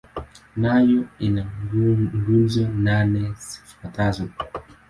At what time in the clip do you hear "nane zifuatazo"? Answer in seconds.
2.85-4.25